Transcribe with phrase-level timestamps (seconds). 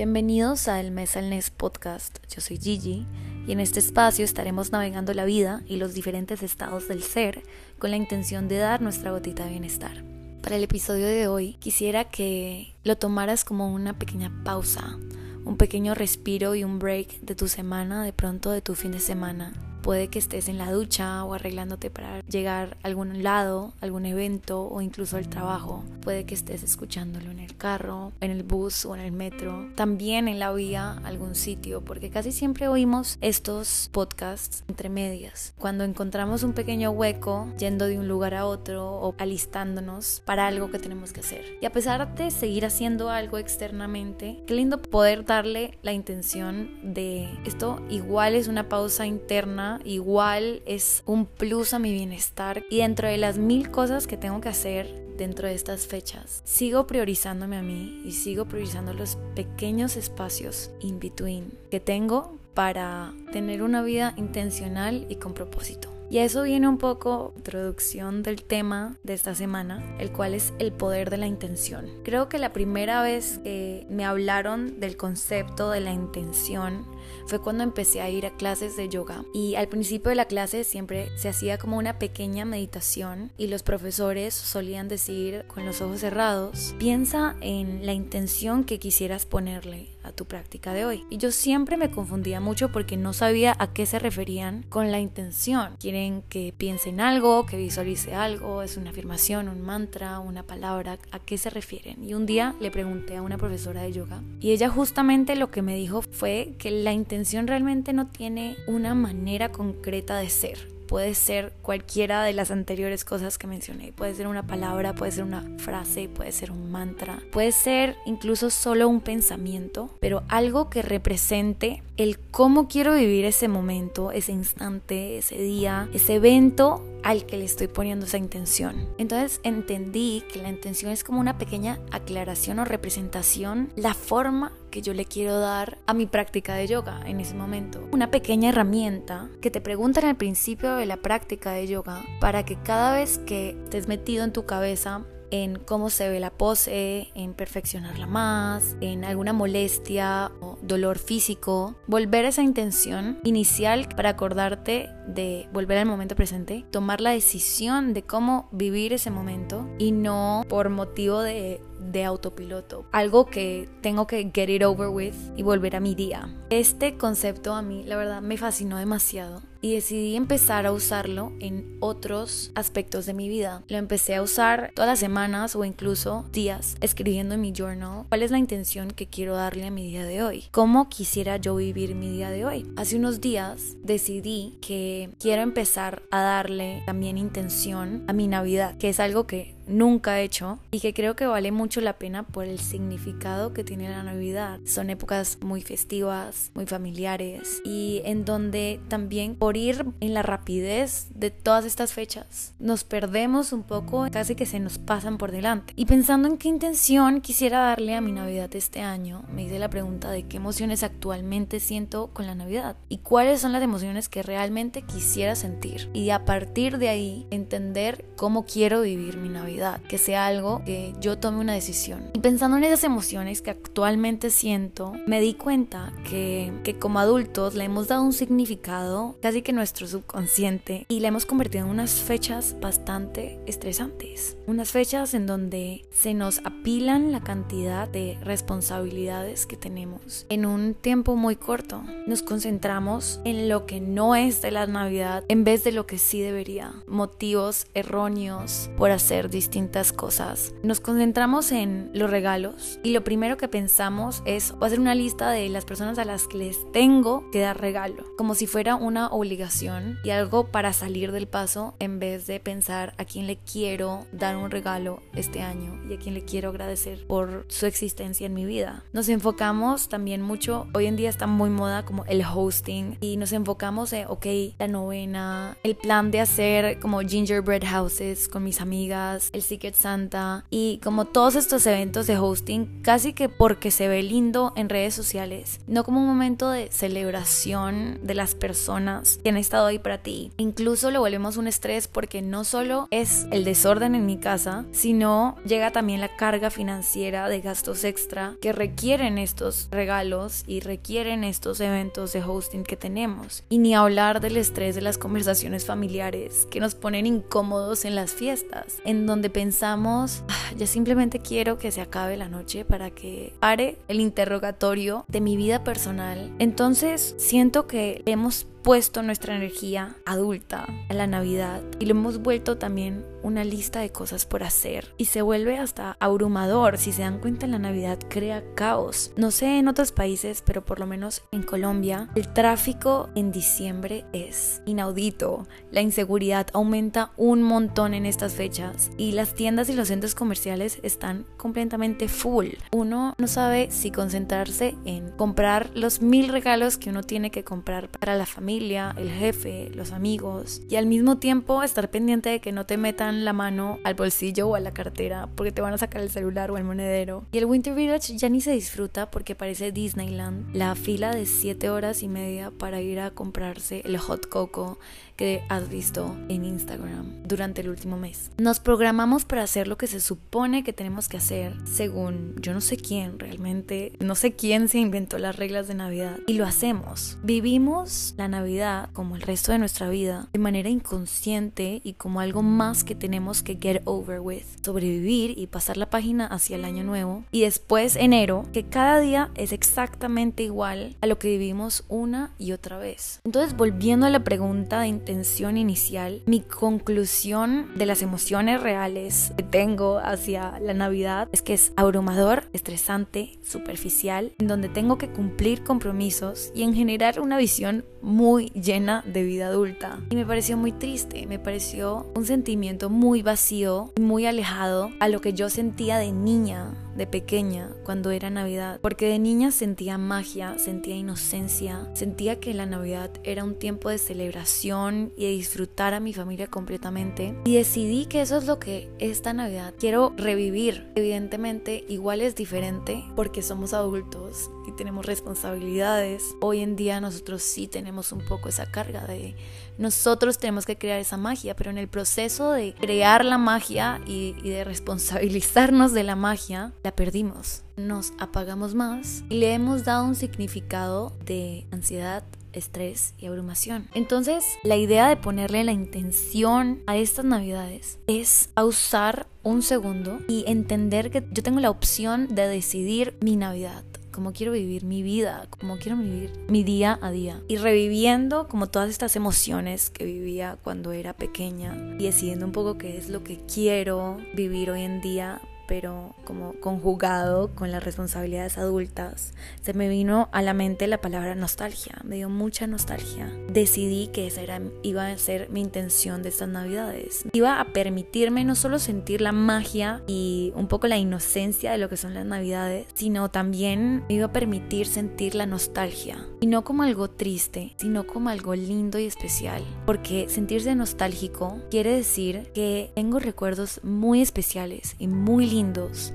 [0.00, 2.20] Bienvenidos a El Mes al Nes Podcast.
[2.34, 3.06] Yo soy Gigi
[3.46, 7.42] y en este espacio estaremos navegando la vida y los diferentes estados del ser
[7.78, 10.02] con la intención de dar nuestra gotita de bienestar.
[10.42, 14.96] Para el episodio de hoy quisiera que lo tomaras como una pequeña pausa,
[15.44, 19.00] un pequeño respiro y un break de tu semana, de pronto de tu fin de
[19.00, 19.52] semana
[19.82, 24.68] Puede que estés en la ducha o arreglándote para llegar a algún lado, algún evento
[24.68, 25.84] o incluso al trabajo.
[26.02, 29.68] Puede que estés escuchándolo en el carro, en el bus o en el metro.
[29.76, 35.54] También en la vía, algún sitio, porque casi siempre oímos estos podcasts entre medias.
[35.58, 40.70] Cuando encontramos un pequeño hueco yendo de un lugar a otro o alistándonos para algo
[40.70, 41.44] que tenemos que hacer.
[41.60, 47.28] Y a pesar de seguir haciendo algo externamente, qué lindo poder darle la intención de
[47.44, 53.08] esto igual es una pausa interna igual es un plus a mi bienestar y dentro
[53.08, 57.62] de las mil cosas que tengo que hacer dentro de estas fechas, sigo priorizándome a
[57.62, 64.14] mí y sigo priorizando los pequeños espacios in between que tengo para tener una vida
[64.16, 65.99] intencional y con propósito.
[66.10, 70.52] Y a eso viene un poco introducción del tema de esta semana, el cual es
[70.58, 71.88] el poder de la intención.
[72.02, 76.84] Creo que la primera vez que me hablaron del concepto de la intención
[77.26, 79.24] fue cuando empecé a ir a clases de yoga.
[79.32, 83.62] Y al principio de la clase siempre se hacía como una pequeña meditación y los
[83.62, 89.88] profesores solían decir con los ojos cerrados, piensa en la intención que quisieras ponerle
[90.20, 91.06] tu práctica de hoy.
[91.08, 95.00] Y yo siempre me confundía mucho porque no sabía a qué se referían con la
[95.00, 95.76] intención.
[95.80, 100.98] Quieren que piense en algo, que visualice algo, es una afirmación, un mantra, una palabra,
[101.10, 102.04] a qué se refieren.
[102.04, 105.62] Y un día le pregunté a una profesora de yoga y ella justamente lo que
[105.62, 111.14] me dijo fue que la intención realmente no tiene una manera concreta de ser puede
[111.14, 113.92] ser cualquiera de las anteriores cosas que mencioné.
[113.92, 118.50] Puede ser una palabra, puede ser una frase, puede ser un mantra, puede ser incluso
[118.50, 125.18] solo un pensamiento, pero algo que represente el cómo quiero vivir ese momento, ese instante,
[125.18, 128.88] ese día, ese evento al que le estoy poniendo esa intención.
[128.98, 134.82] Entonces entendí que la intención es como una pequeña aclaración o representación, la forma que
[134.82, 137.88] yo le quiero dar a mi práctica de yoga en ese momento.
[137.92, 142.56] Una pequeña herramienta que te preguntan al principio de la práctica de yoga para que
[142.56, 147.34] cada vez que estés metido en tu cabeza en cómo se ve la pose, en
[147.34, 154.90] perfeccionarla más, en alguna molestia o dolor físico, volver a esa intención inicial para acordarte
[155.06, 160.44] de volver al momento presente, tomar la decisión de cómo vivir ese momento y no
[160.48, 165.76] por motivo de de autopiloto, algo que tengo que get it over with y volver
[165.76, 166.28] a mi día.
[166.50, 171.76] Este concepto a mí, la verdad, me fascinó demasiado y decidí empezar a usarlo en
[171.80, 173.62] otros aspectos de mi vida.
[173.68, 178.22] Lo empecé a usar todas las semanas o incluso días escribiendo en mi journal cuál
[178.22, 181.94] es la intención que quiero darle a mi día de hoy, cómo quisiera yo vivir
[181.94, 182.66] mi día de hoy.
[182.76, 188.88] Hace unos días decidí que quiero empezar a darle también intención a mi Navidad, que
[188.88, 192.44] es algo que nunca he hecho y que creo que vale mucho la pena por
[192.44, 194.60] el significado que tiene la Navidad.
[194.66, 201.08] Son épocas muy festivas, muy familiares y en donde también por ir en la rapidez
[201.14, 205.72] de todas estas fechas nos perdemos un poco, casi que se nos pasan por delante.
[205.76, 209.70] Y pensando en qué intención quisiera darle a mi Navidad este año, me hice la
[209.70, 214.22] pregunta de qué emociones actualmente siento con la Navidad y cuáles son las emociones que
[214.22, 219.98] realmente quisiera sentir y a partir de ahí entender cómo quiero vivir mi Navidad que
[219.98, 222.10] sea algo que yo tome una decisión.
[222.14, 227.54] Y pensando en esas emociones que actualmente siento, me di cuenta que, que como adultos
[227.54, 231.94] le hemos dado un significado casi que nuestro subconsciente y le hemos convertido en unas
[232.00, 234.36] fechas bastante estresantes.
[234.46, 240.74] Unas fechas en donde se nos apilan la cantidad de responsabilidades que tenemos en un
[240.74, 241.82] tiempo muy corto.
[242.06, 245.98] Nos concentramos en lo que no es de la Navidad en vez de lo que
[245.98, 246.72] sí debería.
[246.86, 250.52] Motivos erróneos por hacer distintas cosas.
[250.62, 255.48] Nos concentramos en los regalos y lo primero que pensamos es hacer una lista de
[255.48, 259.98] las personas a las que les tengo que dar regalo, como si fuera una obligación
[260.04, 264.36] y algo para salir del paso en vez de pensar a quién le quiero dar
[264.36, 268.44] un regalo este año y a quién le quiero agradecer por su existencia en mi
[268.44, 268.84] vida.
[268.92, 273.32] Nos enfocamos también mucho, hoy en día está muy moda como el hosting y nos
[273.32, 274.26] enfocamos en, ok,
[274.58, 280.44] la novena, el plan de hacer como gingerbread houses con mis amigas, el Secret Santa
[280.50, 284.94] y como todos estos eventos de hosting, casi que porque se ve lindo en redes
[284.94, 289.98] sociales, no como un momento de celebración de las personas que han estado ahí para
[289.98, 290.32] ti.
[290.36, 295.36] Incluso lo volvemos un estrés porque no solo es el desorden en mi casa, sino
[295.44, 301.60] llega también la carga financiera de gastos extra que requieren estos regalos y requieren estos
[301.60, 303.44] eventos de hosting que tenemos.
[303.48, 308.12] Y ni hablar del estrés de las conversaciones familiares que nos ponen incómodos en las
[308.12, 313.34] fiestas, en donde pensamos, ah, ya simplemente quiero que se acabe la noche para que
[313.40, 316.32] pare el interrogatorio de mi vida personal.
[316.38, 322.58] Entonces siento que hemos puesto nuestra energía adulta a la Navidad y lo hemos vuelto
[322.58, 326.78] también una lista de cosas por hacer y se vuelve hasta abrumador.
[326.78, 329.12] Si se dan cuenta, la Navidad crea caos.
[329.16, 334.04] No sé en otros países, pero por lo menos en Colombia, el tráfico en diciembre
[334.12, 335.46] es inaudito.
[335.70, 340.78] La inseguridad aumenta un montón en estas fechas y las tiendas y los centros comerciales
[340.82, 342.48] están completamente full.
[342.72, 347.88] Uno no sabe si concentrarse en comprar los mil regalos que uno tiene que comprar
[347.88, 352.52] para la familia el jefe, los amigos y al mismo tiempo estar pendiente de que
[352.52, 355.78] no te metan la mano al bolsillo o a la cartera porque te van a
[355.78, 357.24] sacar el celular o el monedero.
[357.32, 361.70] Y el Winter Village ya ni se disfruta porque parece Disneyland, la fila de 7
[361.70, 364.78] horas y media para ir a comprarse el hot coco
[365.20, 368.30] que has visto en Instagram durante el último mes.
[368.38, 372.62] Nos programamos para hacer lo que se supone que tenemos que hacer según yo no
[372.62, 377.18] sé quién realmente, no sé quién se inventó las reglas de Navidad y lo hacemos.
[377.22, 382.42] Vivimos la Navidad como el resto de nuestra vida de manera inconsciente y como algo
[382.42, 386.82] más que tenemos que get over with, sobrevivir y pasar la página hacia el año
[386.82, 392.32] nuevo y después enero, que cada día es exactamente igual a lo que vivimos una
[392.38, 393.20] y otra vez.
[393.24, 399.98] Entonces, volviendo a la pregunta de inicial, mi conclusión de las emociones reales que tengo
[399.98, 406.52] hacia la Navidad es que es abrumador, estresante, superficial, en donde tengo que cumplir compromisos
[406.54, 410.00] y en generar una visión muy llena de vida adulta.
[410.10, 415.20] Y me pareció muy triste, me pareció un sentimiento muy vacío, muy alejado a lo
[415.20, 420.58] que yo sentía de niña de pequeña cuando era Navidad, porque de niña sentía magia,
[420.58, 426.00] sentía inocencia, sentía que la Navidad era un tiempo de celebración y de disfrutar a
[426.00, 430.90] mi familia completamente y decidí que eso es lo que esta Navidad quiero revivir.
[430.94, 436.36] Evidentemente igual es diferente porque somos adultos y tenemos responsabilidades.
[436.40, 439.34] Hoy en día nosotros sí tenemos un poco esa carga de
[439.80, 444.34] nosotros tenemos que crear esa magia, pero en el proceso de crear la magia y,
[444.42, 447.62] de responsabilizarnos de la magia, la perdimos.
[447.78, 453.88] Nos apagamos más y le hemos dado un significado de ansiedad, estrés y abrumación.
[453.94, 460.44] Entonces, la idea de ponerle la intención a estas navidades es usar un segundo y
[460.46, 465.46] entender que yo tengo la opción de decidir mi navidad cómo quiero vivir mi vida,
[465.50, 467.40] cómo quiero vivir mi día a día.
[467.48, 472.78] Y reviviendo como todas estas emociones que vivía cuando era pequeña y decidiendo un poco
[472.78, 475.40] qué es lo que quiero vivir hoy en día,
[475.70, 481.36] pero como conjugado con las responsabilidades adultas, se me vino a la mente la palabra
[481.36, 483.32] nostalgia, me dio mucha nostalgia.
[483.52, 487.24] Decidí que esa era, iba a ser mi intención de estas navidades.
[487.32, 491.88] Iba a permitirme no solo sentir la magia y un poco la inocencia de lo
[491.88, 496.26] que son las navidades, sino también me iba a permitir sentir la nostalgia.
[496.40, 499.62] Y no como algo triste, sino como algo lindo y especial.
[499.86, 505.59] Porque sentirse nostálgico quiere decir que tengo recuerdos muy especiales y muy lindos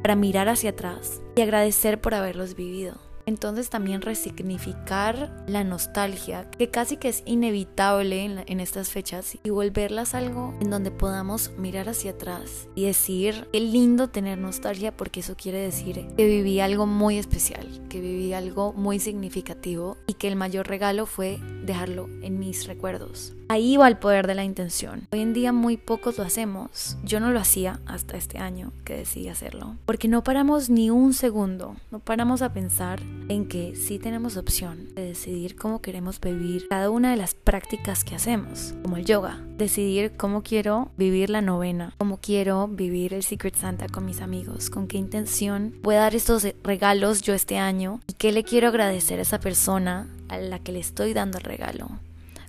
[0.01, 3.04] para mirar hacia atrás y agradecer por haberlos vivido.
[3.25, 10.13] Entonces también resignificar la nostalgia, que casi que es inevitable en, estas fechas, y volverlas
[10.13, 15.35] algo en donde podamos mirar hacia atrás y decir, qué lindo tener nostalgia porque eso
[15.35, 20.35] quiere decir que viví algo muy especial, que viví algo muy significativo y que el
[20.35, 23.33] mayor regalo fue dejarlo en mis recuerdos.
[23.47, 25.07] Ahí va el poder de la intención.
[25.11, 26.97] Hoy en día muy pocos lo hacemos.
[27.03, 29.75] Yo no lo hacía hasta este año que decidí hacerlo.
[29.85, 31.75] Porque no paramos ni un segundo.
[31.91, 36.89] No paramos a pensar en que sí tenemos opción de decidir cómo queremos vivir cada
[36.89, 38.73] una de las prácticas que hacemos.
[38.83, 39.39] Como el yoga.
[39.57, 41.93] Decidir cómo quiero vivir la novena.
[41.97, 44.69] Cómo quiero vivir el Secret Santa con mis amigos.
[44.69, 48.01] Con qué intención voy a dar estos regalos yo este año.
[48.07, 51.43] Y qué le quiero agradecer a esa persona a la que le estoy dando el
[51.43, 51.89] regalo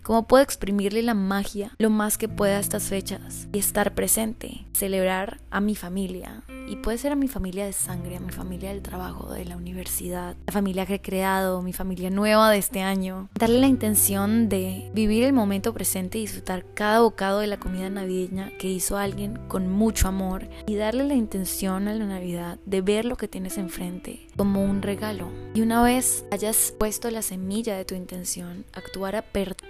[0.07, 4.65] ¿Cómo puedo exprimirle la magia lo más que pueda a estas fechas y estar presente?
[4.73, 8.71] Celebrar a mi familia, y puede ser a mi familia de sangre, a mi familia
[8.71, 12.83] del trabajo, de la universidad, la familia que he creado, mi familia nueva de este
[12.83, 13.29] año.
[13.39, 17.89] Darle la intención de vivir el momento presente y disfrutar cada bocado de la comida
[17.89, 20.49] navideña que hizo alguien con mucho amor.
[20.67, 24.83] Y darle la intención a la Navidad de ver lo que tienes enfrente como un
[24.83, 25.31] regalo.
[25.55, 29.23] Y una vez hayas puesto la semilla de tu intención, actuar a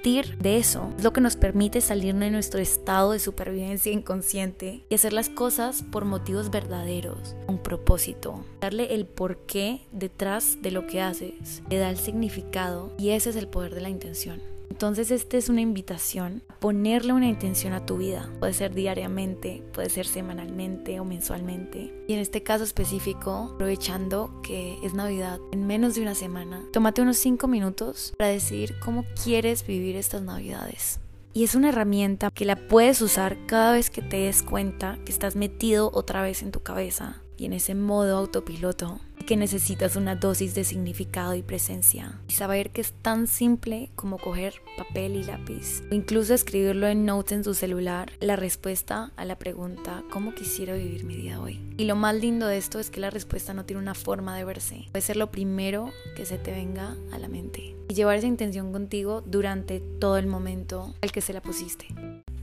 [0.07, 4.95] de eso es lo que nos permite salir de nuestro estado de supervivencia inconsciente y
[4.95, 11.03] hacer las cosas por motivos verdaderos un propósito, darle el porqué detrás de lo que
[11.03, 14.41] haces, le da el significado y ese es el poder de la intención.
[14.71, 18.31] Entonces esta es una invitación a ponerle una intención a tu vida.
[18.39, 21.95] Puede ser diariamente, puede ser semanalmente o mensualmente.
[22.09, 27.03] Y en este caso específico, aprovechando que es Navidad, en menos de una semana, tómate
[27.03, 31.01] unos 5 minutos para decidir cómo quieres vivir estas Navidades.
[31.33, 35.13] Y es una herramienta que la puedes usar cada vez que te des cuenta que
[35.13, 40.15] estás metido otra vez en tu cabeza y en ese modo autopiloto que necesitas una
[40.15, 42.21] dosis de significado y presencia.
[42.29, 47.05] Y saber que es tan simple como coger papel y lápiz o incluso escribirlo en
[47.05, 51.61] notes en tu celular, la respuesta a la pregunta ¿cómo quisiera vivir mi día hoy?
[51.77, 54.45] Y lo más lindo de esto es que la respuesta no tiene una forma de
[54.45, 54.87] verse.
[54.93, 57.75] Puede ser lo primero que se te venga a la mente.
[57.89, 61.89] Y llevar esa intención contigo durante todo el momento al que se la pusiste.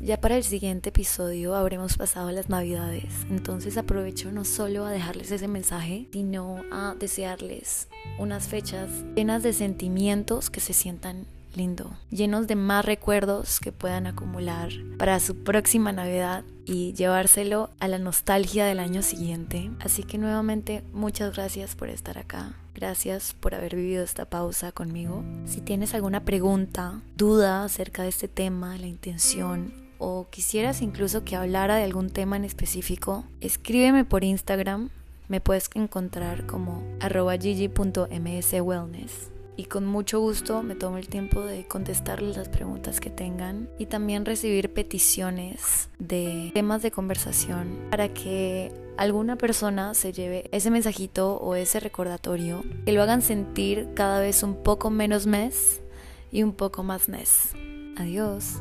[0.04, 5.32] Ya para el siguiente episodio habremos pasado las navidades, entonces aprovecho no solo a dejarles
[5.32, 7.88] ese mensaje, sino a desearles
[8.20, 14.06] unas fechas llenas de sentimientos que se sientan lindo, llenos de más recuerdos que puedan
[14.06, 19.72] acumular para su próxima Navidad y llevárselo a la nostalgia del año siguiente.
[19.80, 22.52] Así que nuevamente muchas gracias por estar acá.
[22.76, 25.24] Gracias por haber vivido esta pausa conmigo.
[25.46, 31.38] Si tienes alguna pregunta, duda acerca de este tema, la intención o quisieras incluso que
[31.38, 34.90] hablara de algún tema en específico, escríbeme por Instagram.
[35.30, 41.66] Me puedes encontrar como arroba gigi.mswellness y con mucho gusto me tomo el tiempo de
[41.66, 48.74] contestarles las preguntas que tengan y también recibir peticiones de temas de conversación para que
[48.98, 54.44] alguna persona se lleve ese mensajito o ese recordatorio que lo hagan sentir cada vez
[54.44, 55.82] un poco menos mes
[56.30, 57.54] y un poco más mes.
[57.96, 58.60] Adiós.